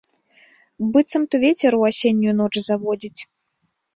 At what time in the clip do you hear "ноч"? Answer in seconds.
2.39-2.51